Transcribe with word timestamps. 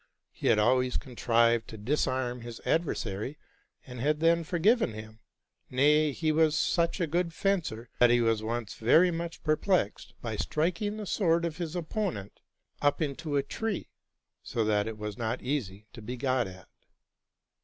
He 0.31 0.47
had 0.47 0.57
always 0.57 0.97
con 0.97 1.15
trived 1.15 1.67
to 1.67 1.77
disarm 1.77 2.41
his 2.41 2.59
adversary, 2.65 3.37
and 3.85 3.99
had 3.99 4.19
then 4.19 4.43
forgiven 4.43 4.95
hin; 4.95 5.19
nay, 5.69 6.11
he 6.11 6.31
was 6.31 6.57
such 6.57 6.99
a 6.99 7.05
good 7.05 7.35
fencer, 7.35 7.87
that 7.99 8.09
he 8.09 8.19
was 8.19 8.41
once 8.41 8.73
very 8.73 9.11
much 9.11 9.43
perplexed 9.43 10.15
by 10.19 10.37
striking 10.37 10.97
the 10.97 11.05
sword 11.05 11.45
of 11.45 11.57
his 11.57 11.75
opponent 11.75 12.39
up 12.81 12.99
into 12.99 13.35
a 13.37 13.41
high 13.43 13.47
tree, 13.47 13.89
so 14.41 14.65
that 14.65 14.87
it 14.87 14.97
was 14.97 15.19
not 15.19 15.43
easy 15.43 15.85
to 15.93 16.01
be 16.01 16.17
got 16.17 16.47
again. 16.47 16.65